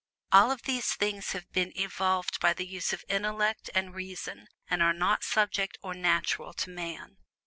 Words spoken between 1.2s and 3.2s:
have been evolved by the use of